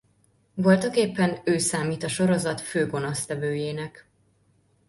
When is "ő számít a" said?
1.43-2.07